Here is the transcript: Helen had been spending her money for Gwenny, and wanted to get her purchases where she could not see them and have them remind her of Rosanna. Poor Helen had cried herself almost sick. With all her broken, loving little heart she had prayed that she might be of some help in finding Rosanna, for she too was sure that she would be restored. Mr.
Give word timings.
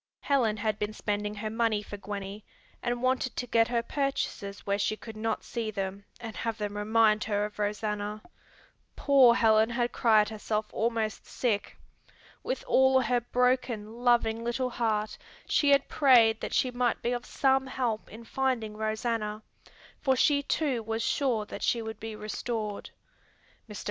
Helen 0.21 0.57
had 0.57 0.79
been 0.79 0.93
spending 0.93 1.35
her 1.35 1.51
money 1.51 1.83
for 1.83 1.95
Gwenny, 1.95 2.43
and 2.81 3.03
wanted 3.03 3.35
to 3.35 3.45
get 3.45 3.67
her 3.67 3.83
purchases 3.83 4.65
where 4.65 4.79
she 4.79 4.97
could 4.97 5.15
not 5.15 5.43
see 5.43 5.69
them 5.69 6.05
and 6.19 6.35
have 6.37 6.57
them 6.57 6.75
remind 6.75 7.25
her 7.25 7.45
of 7.45 7.59
Rosanna. 7.59 8.23
Poor 8.95 9.35
Helen 9.35 9.69
had 9.69 9.91
cried 9.91 10.29
herself 10.29 10.65
almost 10.73 11.27
sick. 11.27 11.77
With 12.41 12.63
all 12.67 13.01
her 13.01 13.21
broken, 13.21 13.97
loving 14.03 14.43
little 14.43 14.71
heart 14.71 15.19
she 15.45 15.69
had 15.69 15.87
prayed 15.87 16.41
that 16.41 16.55
she 16.55 16.71
might 16.71 17.03
be 17.03 17.11
of 17.11 17.23
some 17.23 17.67
help 17.67 18.09
in 18.09 18.23
finding 18.23 18.75
Rosanna, 18.75 19.43
for 20.01 20.15
she 20.15 20.41
too 20.41 20.81
was 20.81 21.03
sure 21.03 21.45
that 21.45 21.61
she 21.61 21.79
would 21.79 21.99
be 21.99 22.15
restored. 22.15 22.89
Mr. 23.69 23.79